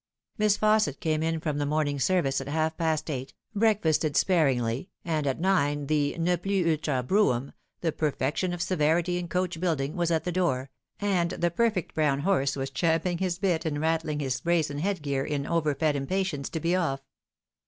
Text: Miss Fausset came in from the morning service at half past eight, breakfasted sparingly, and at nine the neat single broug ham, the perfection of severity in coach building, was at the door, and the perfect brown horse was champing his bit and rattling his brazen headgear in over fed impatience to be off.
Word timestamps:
Miss 0.39 0.57
Fausset 0.57 0.99
came 0.99 1.21
in 1.21 1.39
from 1.39 1.59
the 1.59 1.65
morning 1.67 1.99
service 1.99 2.41
at 2.41 2.47
half 2.47 2.75
past 2.75 3.07
eight, 3.07 3.35
breakfasted 3.53 4.17
sparingly, 4.17 4.89
and 5.05 5.27
at 5.27 5.39
nine 5.39 5.85
the 5.85 6.17
neat 6.17 6.41
single 6.43 7.03
broug 7.03 7.31
ham, 7.33 7.53
the 7.81 7.91
perfection 7.91 8.51
of 8.51 8.63
severity 8.63 9.19
in 9.19 9.27
coach 9.27 9.59
building, 9.59 9.95
was 9.95 10.09
at 10.09 10.23
the 10.23 10.31
door, 10.31 10.71
and 10.99 11.29
the 11.33 11.51
perfect 11.51 11.93
brown 11.93 12.21
horse 12.21 12.55
was 12.55 12.71
champing 12.71 13.19
his 13.19 13.37
bit 13.37 13.63
and 13.63 13.79
rattling 13.79 14.19
his 14.19 14.41
brazen 14.41 14.79
headgear 14.79 15.23
in 15.23 15.45
over 15.45 15.75
fed 15.75 15.95
impatience 15.95 16.49
to 16.49 16.59
be 16.59 16.75
off. 16.75 17.01